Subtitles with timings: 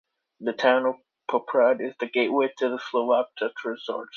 [0.39, 0.95] The town of
[1.29, 4.09] Poprad is the gateway to the Slovak Tatra resorts.